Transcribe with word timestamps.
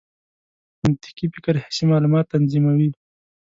منطقي 0.81 1.25
فکر 1.35 1.53
حسي 1.65 1.83
معلومات 1.91 2.25
تنظیموي. 2.33 2.89